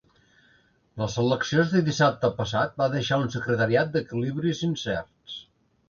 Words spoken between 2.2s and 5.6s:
passat va deixar un secretariat d’equilibris incerts.